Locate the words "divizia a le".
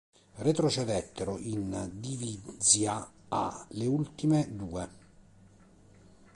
1.93-3.85